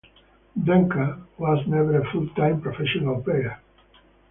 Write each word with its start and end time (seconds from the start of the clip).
Denker 0.57 1.19
was 1.37 1.63
never 1.67 2.01
a 2.01 2.11
full-time 2.11 2.59
professional 2.59 3.21
player. 3.21 3.59